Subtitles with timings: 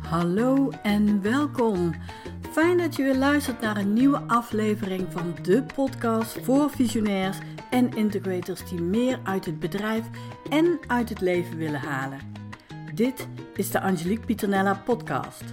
[0.00, 1.94] Hallo en welkom.
[2.50, 7.38] Fijn dat je weer luistert naar een nieuwe aflevering van de podcast voor visionairs
[7.70, 10.04] en integrators die meer uit het bedrijf
[10.50, 12.18] en uit het leven willen halen.
[12.94, 15.44] Dit is de Angelique Pieternella podcast.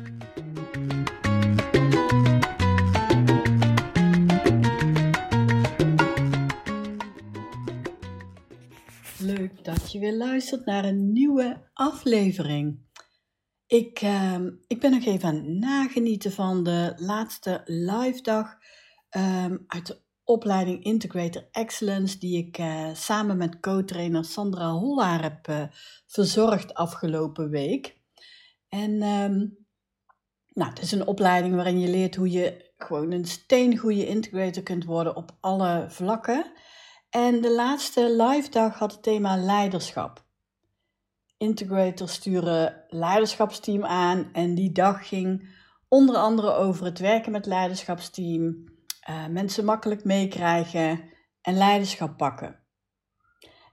[9.92, 12.80] Je weer luistert naar een nieuwe aflevering.
[13.68, 18.58] Ik, uh, ik ben nog even aan nagenieten van de laatste live dag
[19.18, 25.48] um, uit de opleiding Integrator Excellence, die ik uh, samen met co-trainer Sandra Hollaar heb
[25.48, 25.64] uh,
[26.08, 27.98] verzorgd afgelopen week.
[28.68, 29.58] En um,
[30.54, 34.86] nou, het is een opleiding waarin je leert hoe je gewoon een steengoede integrator kunt
[34.86, 36.52] worden op alle vlakken.
[37.10, 40.24] En de laatste live dag had het thema leiderschap.
[41.38, 45.50] Integrators sturen leiderschapsteam aan en die dag ging
[45.88, 48.64] onder andere over het werken met leiderschapsteam,
[49.10, 51.02] uh, mensen makkelijk meekrijgen
[51.42, 52.60] en leiderschap pakken.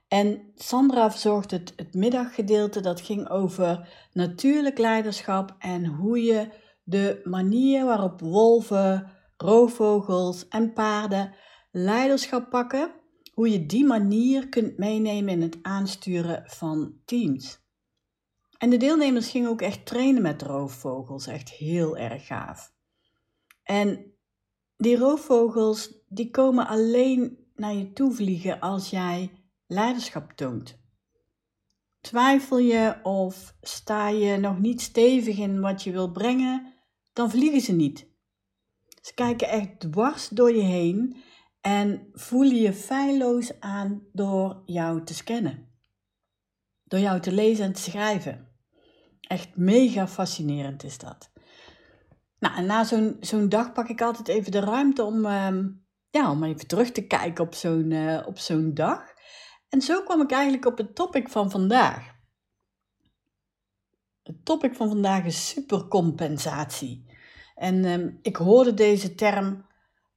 [0.07, 6.49] En Sandra verzorgde het, het middaggedeelte dat ging over natuurlijk leiderschap en hoe je
[6.83, 11.33] de manier waarop wolven, roofvogels en paarden
[11.71, 12.91] leiderschap pakken,
[13.37, 17.59] hoe je die manier kunt meenemen in het aansturen van teams.
[18.57, 22.73] En de deelnemers gingen ook echt trainen met roofvogels, echt heel erg gaaf.
[23.63, 24.13] En
[24.77, 29.31] die roofvogels die komen alleen naar je toe vliegen als jij
[29.67, 30.79] leiderschap toont.
[32.01, 36.73] Twijfel je of sta je nog niet stevig in wat je wil brengen,
[37.13, 38.07] dan vliegen ze niet.
[39.01, 41.15] Ze kijken echt dwars door je heen
[41.61, 45.67] en voelen je feilloos aan door jou te scannen.
[46.83, 48.47] Door jou te lezen en te schrijven.
[49.21, 51.31] Echt mega fascinerend is dat.
[52.39, 55.57] Nou, en na zo'n zo'n dag pak ik altijd even de ruimte om, uh,
[56.09, 59.03] ja, om even terug te kijken op zo'n uh, op zo'n dag.
[59.69, 62.15] En zo kwam ik eigenlijk op het topic van vandaag.
[64.23, 67.05] Het topic van vandaag is supercompensatie.
[67.55, 69.66] En um, ik hoorde deze term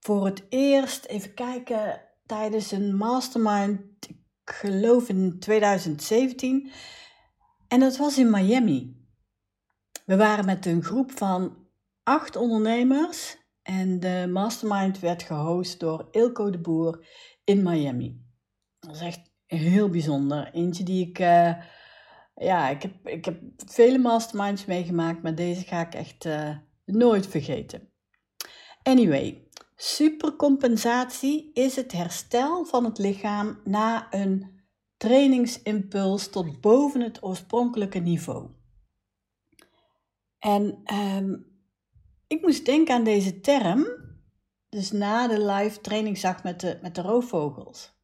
[0.00, 6.70] voor het eerst, even kijken, tijdens een mastermind, ik geloof in 2017.
[7.68, 8.98] En dat was in Miami.
[10.04, 11.56] We waren met een groep van
[12.02, 17.06] acht ondernemers en de mastermind werd gehost door Ilko de Boer
[17.44, 18.24] in Miami.
[18.78, 20.50] Dat is echt heel bijzonder.
[20.52, 21.54] Eentje die ik, uh,
[22.34, 27.26] ja, ik heb, ik heb vele masterminds meegemaakt, maar deze ga ik echt uh, nooit
[27.26, 27.88] vergeten.
[28.82, 29.48] Anyway,
[29.82, 34.60] supercompensatie is het herstel van het lichaam na een
[34.96, 38.48] trainingsimpuls tot boven het oorspronkelijke niveau.
[40.38, 41.46] En um,
[42.26, 43.86] ik moest denken aan deze term,
[44.68, 47.98] dus na de live trainingsdag met de, met de roofvogels.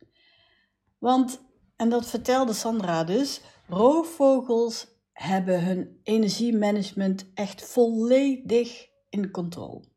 [0.98, 1.40] Want,
[1.76, 9.95] en dat vertelde Sandra dus, roofvogels hebben hun energiemanagement echt volledig in controle.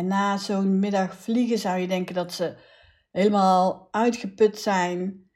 [0.00, 2.56] En na zo'n middag vliegen zou je denken dat ze
[3.10, 5.30] helemaal uitgeput zijn.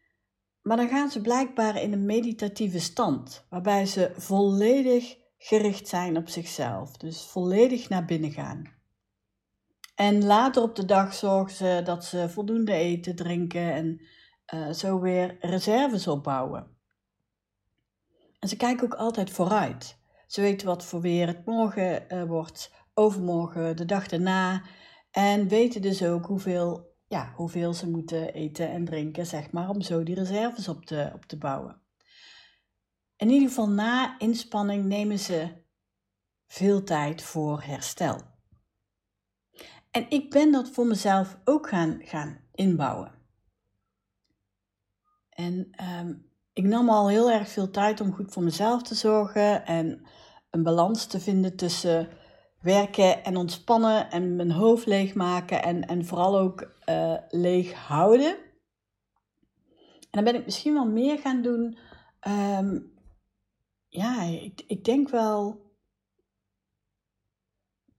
[0.62, 6.28] Maar dan gaan ze blijkbaar in een meditatieve stand, waarbij ze volledig gericht zijn op
[6.28, 6.96] zichzelf.
[6.96, 8.72] Dus volledig naar binnen gaan.
[9.94, 14.00] En later op de dag zorgen ze dat ze voldoende eten, drinken en
[14.54, 16.76] uh, zo weer reserves opbouwen.
[18.38, 19.98] En ze kijken ook altijd vooruit.
[20.26, 24.62] Ze weten wat voor weer het morgen uh, wordt, overmorgen, de dag daarna.
[25.10, 29.80] En weten dus ook hoeveel, ja, hoeveel ze moeten eten en drinken, zeg maar, om
[29.80, 31.82] zo die reserves op te, op te bouwen.
[33.16, 35.62] In ieder geval na inspanning nemen ze
[36.46, 38.20] veel tijd voor herstel.
[39.90, 43.12] En ik ben dat voor mezelf ook gaan, gaan inbouwen.
[45.28, 45.70] En
[46.00, 50.06] um, ik nam al heel erg veel tijd om goed voor mezelf te zorgen en
[50.50, 52.08] een balans te vinden tussen
[52.64, 58.36] werken en ontspannen en mijn hoofd leegmaken en, en vooral ook uh, leeg houden.
[60.10, 61.78] En dan ben ik misschien wel meer gaan doen
[62.28, 62.92] um,
[63.88, 65.62] ja, ik, ik denk wel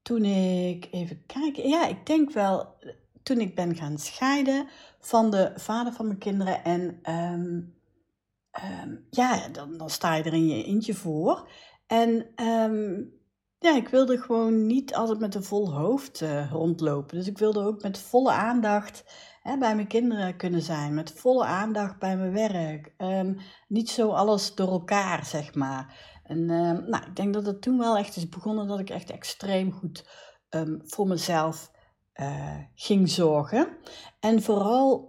[0.01, 2.77] toen ik, even kijken, ja, ik denk wel
[3.23, 4.67] toen ik ben gaan scheiden
[5.00, 6.63] van de vader van mijn kinderen.
[6.63, 7.75] En um,
[8.81, 11.50] um, ja, dan, dan sta je er in je eentje voor.
[11.88, 13.14] En um,
[13.65, 17.17] ja, ik wilde gewoon niet altijd met een vol hoofd uh, rondlopen.
[17.17, 19.03] Dus ik wilde ook met volle aandacht
[19.41, 22.94] hè, bij mijn kinderen kunnen zijn, met volle aandacht bij mijn werk.
[22.97, 23.33] Ehm,
[23.67, 26.00] niet zo alles door elkaar, zeg maar.
[26.23, 29.09] En ehm, nou, ik denk dat het toen wel echt is begonnen dat ik echt
[29.09, 30.09] extreem goed
[30.50, 31.71] ehm, voor mezelf
[32.15, 33.77] uh, ging zorgen.
[34.19, 35.07] En vooral,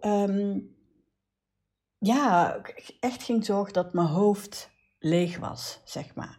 [1.98, 2.60] ja,
[3.00, 6.38] echt ging zorgen dat mijn hoofd leeg was, zeg maar.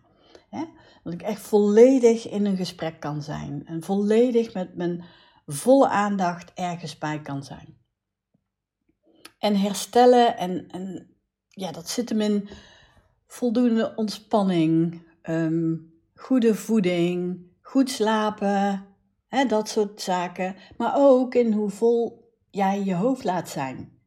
[1.08, 3.66] Dat ik echt volledig in een gesprek kan zijn.
[3.66, 5.04] En volledig met mijn
[5.46, 7.78] volle aandacht ergens bij kan zijn.
[9.40, 11.16] En herstellen, en, en
[11.50, 12.50] ja, dat zit hem in
[13.28, 15.76] voldoende ontspanning, ehm,
[16.14, 18.86] goede voeding, goed slapen,
[19.28, 20.56] hè, dat soort zaken.
[20.78, 24.00] Maar ook in hoe vol jij je hoofd laat zijn.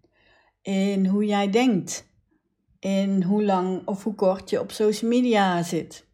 [0.62, 2.08] In hoe jij denkt.
[2.78, 6.08] In hoe lang of hoe kort je op social media zit.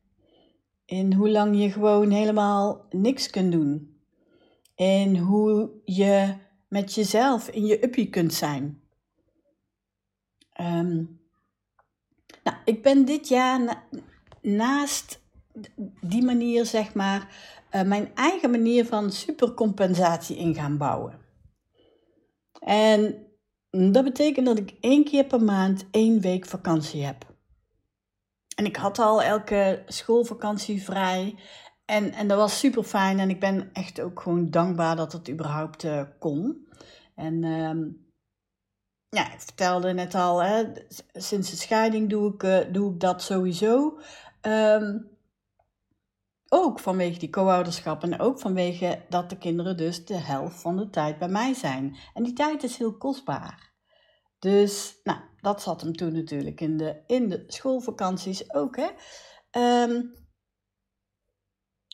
[0.86, 4.00] In hoe lang je gewoon helemaal niks kunt doen.
[4.74, 6.34] In hoe je
[6.68, 8.80] met jezelf in je uppie kunt zijn.
[10.52, 11.04] Ehm,
[12.42, 13.86] nou, ik ben dit jaar
[14.42, 15.24] naast
[16.00, 17.36] die manier, zeg maar,
[17.72, 21.18] uh, mijn eigen manier van supercompensatie in gaan bouwen.
[22.60, 23.26] En
[23.70, 27.35] dat betekent dat ik één keer per maand één week vakantie heb.
[28.56, 31.38] En ik had al elke schoolvakantie vrij.
[31.84, 33.18] En, en dat was super fijn.
[33.18, 36.68] En ik ben echt ook gewoon dankbaar dat het überhaupt uh, kon.
[37.14, 37.84] En ehm,
[39.08, 40.64] ja, ik vertelde net al, hè,
[41.12, 43.98] sinds de scheiding doe ik, uh, doe ik dat sowieso.
[44.42, 45.16] Um,
[46.48, 50.90] ook vanwege die co-ouderschap en ook vanwege dat de kinderen dus de helft van de
[50.90, 51.96] tijd bij mij zijn.
[52.14, 53.72] En die tijd is heel kostbaar.
[54.38, 58.88] Dus, nou, dat zat hem toen natuurlijk in de, in de schoolvakanties ook, hè.
[59.84, 60.14] Um,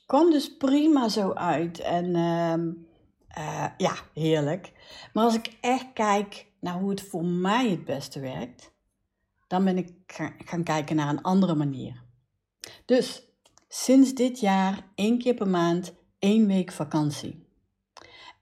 [0.06, 2.87] dus prima zo uit en um,
[3.38, 4.72] uh, ja, heerlijk.
[5.12, 8.72] Maar als ik echt kijk naar hoe het voor mij het beste werkt,
[9.46, 9.93] dan ben ik
[10.44, 12.02] gaan kijken naar een andere manier.
[12.84, 13.28] Dus
[13.69, 17.46] sinds dit jaar één keer per maand één week vakantie.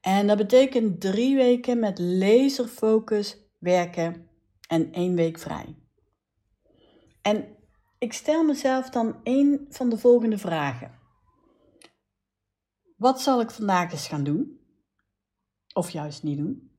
[0.00, 4.29] En dat betekent drie weken met laserfocus werken
[4.70, 5.76] en één week vrij.
[7.22, 7.56] En
[7.98, 10.98] ik stel mezelf dan één van de volgende vragen.
[12.96, 14.60] Wat zal ik vandaag eens gaan doen?
[15.72, 16.70] Of juist niet doen?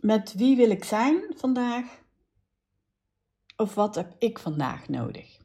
[0.00, 2.02] Met wie wil ik zijn vandaag?
[3.56, 5.38] Of wat heb ik vandaag nodig?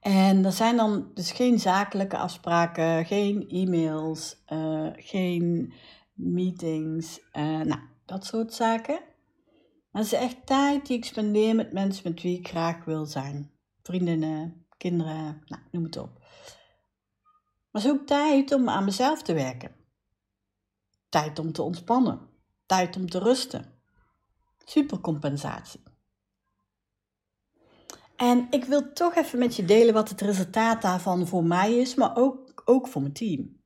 [0.00, 5.72] En er zijn dan dus geen zakelijke afspraken, geen e-mails, uh, geen
[6.12, 9.00] meetings, uh, nou, dat soort zaken.
[9.90, 13.06] Maar het is echt tijd die ik spendeer met mensen met wie ik graag wil
[13.06, 13.50] zijn.
[13.82, 16.18] Vriendinnen, kinderen, nou, noem het op.
[17.70, 19.76] Maar het is ook tijd om aan mezelf te werken.
[21.08, 22.20] Tijd om te ontspannen.
[22.66, 23.80] Tijd om te rusten.
[24.64, 25.82] Supercompensatie.
[28.16, 31.94] En ik wil toch even met je delen wat het resultaat daarvan voor mij is,
[31.94, 33.62] maar ook, ook voor mijn team.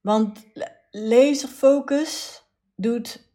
[0.00, 0.46] Want
[0.90, 2.44] laserfocus
[2.76, 3.30] doet,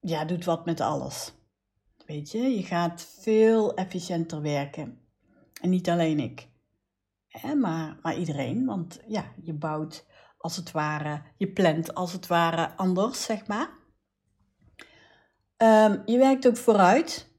[0.00, 1.32] ja, doet wat met alles.
[2.06, 5.00] Weet je, je gaat veel efficiënter werken.
[5.60, 6.48] En niet alleen ik,
[7.28, 8.64] hè, maar, maar iedereen.
[8.64, 10.06] Want ja, je bouwt
[10.38, 13.76] als het ware, je plant als het ware anders, zeg maar.
[15.56, 17.30] Um, je werkt ook vooruit.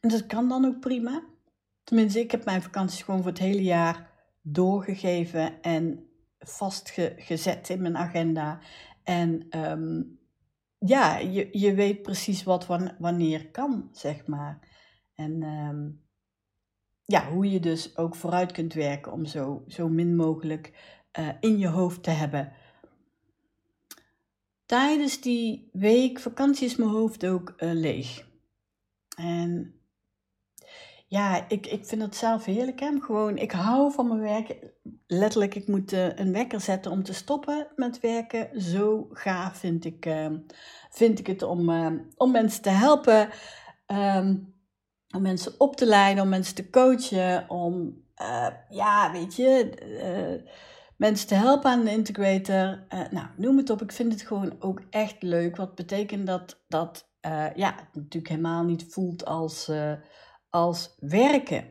[0.00, 1.22] En dat kan dan ook prima.
[1.84, 4.10] Tenminste, ik heb mijn vakanties gewoon voor het hele jaar
[4.42, 6.08] doorgegeven en
[6.38, 8.60] vastgezet in mijn agenda.
[9.02, 10.19] En um,
[10.86, 12.66] ja, je, je weet precies wat
[12.98, 14.68] wanneer kan, zeg maar.
[15.14, 16.02] En um,
[17.04, 20.72] ja, hoe je dus ook vooruit kunt werken om zo, zo min mogelijk
[21.18, 22.52] uh, in je hoofd te hebben.
[24.66, 28.28] Tijdens die week vakantie is mijn hoofd ook uh, leeg.
[29.16, 29.79] En
[31.10, 32.80] ja, ik, ik vind het zelf heerlijk.
[32.80, 33.00] Hè?
[33.00, 34.56] Gewoon, ik hou van mijn werk.
[35.06, 38.60] Letterlijk, ik moet uh, een wekker zetten om te stoppen met werken.
[38.60, 40.26] Zo gaaf vind ik, uh,
[40.90, 41.86] vind ik het om, uh,
[42.16, 43.28] om mensen te helpen.
[43.86, 44.54] Um,
[45.14, 47.50] om mensen op te leiden, om mensen te coachen.
[47.50, 48.04] Om,
[48.68, 50.42] ja, weet je,
[50.96, 52.86] mensen te helpen aan de integrator.
[53.10, 53.82] nou, noem het op.
[53.82, 55.56] Ik vind het gewoon ook echt leuk.
[55.56, 57.10] Wat betekent dat, dat
[57.54, 59.70] ja, het natuurlijk helemaal niet voelt als
[60.50, 61.64] als werken.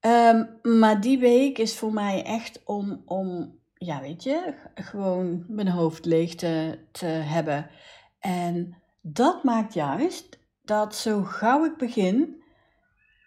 [0.00, 5.68] Um, maar die week is voor mij echt om, om, ja weet je, gewoon mijn
[5.68, 7.70] hoofd leeg te, te hebben.
[8.18, 12.42] En dat maakt juist dat zo gauw ik begin,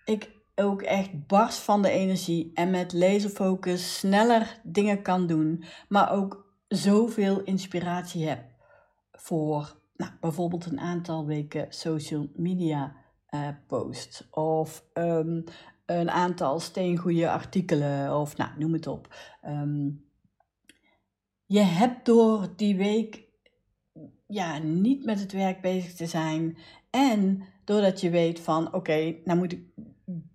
[0.05, 6.11] ik ook echt barst van de energie en met laserfocus sneller dingen kan doen, maar
[6.11, 8.43] ook zoveel inspiratie heb
[9.11, 12.95] voor nou, bijvoorbeeld een aantal weken social media
[13.29, 15.43] uh, posts of um,
[15.85, 19.15] een aantal steengoede artikelen of nou, noem het op.
[19.45, 20.05] Um,
[21.45, 23.25] je hebt door die week
[24.27, 26.57] ja, niet met het werk bezig te zijn
[26.89, 29.65] en doordat je weet van oké, nou moet ik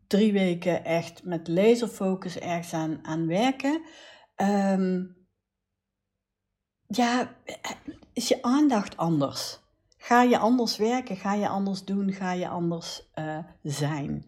[0.06, 2.72] drie weken echt met laserfocus ergens
[3.02, 3.82] aan, werken.
[4.36, 5.16] Um,
[6.86, 7.36] ja,
[8.12, 9.60] is je aandacht anders?
[10.04, 11.16] Ga je anders werken?
[11.16, 12.12] Ga je anders doen?
[12.12, 14.26] Ga je anders uh, zijn?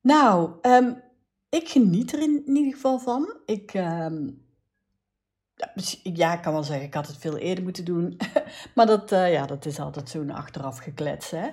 [0.00, 1.02] Nou, um,
[1.48, 3.36] ik geniet er in, ieder geval van.
[3.46, 4.44] Ik, um,
[6.02, 8.16] ja, ik kan wel zeggen, ik had het veel eerder moeten doen.
[8.74, 11.30] maar dat, uh, ja, dat is altijd zo'n achteraf geklets.
[11.30, 11.48] Hè?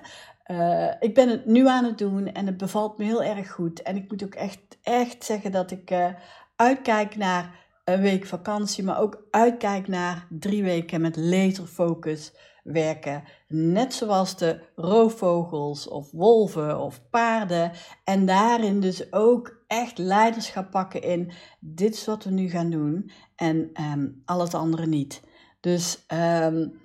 [0.48, 3.82] Uh, ik ben het nu aan het doen en het bevalt me heel erg goed.
[3.82, 6.14] En ik moet ook echt, echt zeggen dat ik
[6.56, 12.34] uitkijk naar een week vakantie, maar ook uitkijk naar drie weken met laserfocus
[12.68, 13.24] werken.
[13.48, 17.72] Net zoals de roofvogels of wolven of paarden.
[18.04, 23.12] En daarin dus ook echt leiderschap pakken in dit is wat we nu gaan doen
[23.36, 25.22] en um, al het andere niet.
[25.60, 26.80] Dus, um,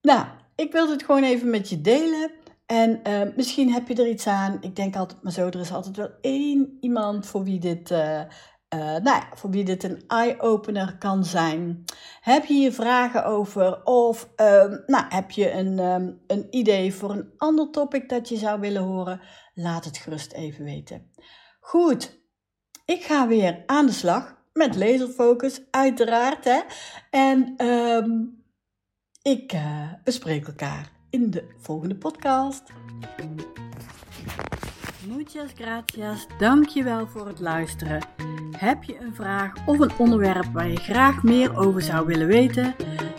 [0.00, 2.30] nou, ik wilde het gewoon even met je delen.
[2.66, 4.58] En uh, misschien heb je er iets aan.
[4.60, 8.20] Ik denk altijd maar zo, er is altijd wel één iemand voor wie dit uh,
[8.76, 11.84] uh, nou ja, voor wie dit een eye-opener kan zijn.
[12.20, 17.10] Heb je hier vragen over of uh, nou, heb je een, um, een idee voor
[17.10, 19.20] een ander topic dat je zou willen horen?
[19.54, 21.10] Laat het gerust even weten.
[21.60, 22.18] Goed,
[22.84, 26.44] ik ga weer aan de slag met laserfocus, uiteraard.
[26.44, 26.60] Hè?
[27.10, 28.44] En um,
[29.22, 32.62] ik uh, bespreek elkaar in de volgende podcast.
[35.06, 38.35] Muchas gracias, dankjewel voor het luisteren.
[38.58, 42.74] Heb je een vraag of een onderwerp waar je graag meer over zou willen weten?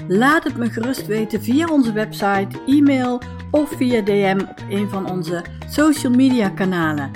[0.08, 5.10] Laat het me gerust weten via onze website, e-mail of via DM op een van
[5.12, 7.12] onze social media kanalen.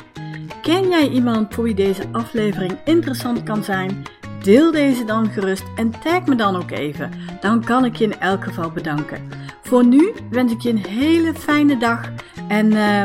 [0.62, 4.04] Ken jij iemand voor wie deze aflevering interessant kan zijn?
[4.44, 7.12] Deel deze dan gerust en tag me dan ook even.
[7.40, 9.30] Dan kan ik je in elk geval bedanken.
[9.62, 12.10] Voor nu wens ik je een hele fijne dag
[12.48, 13.04] en uh,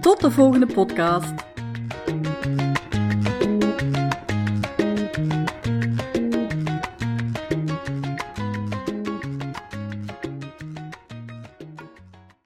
[0.00, 1.47] tot de volgende podcast.